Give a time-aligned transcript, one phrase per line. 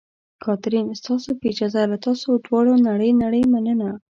[0.43, 3.89] کاترین: ستاسو په اجازه، له تاسو دواړو نړۍ نړۍ مننه.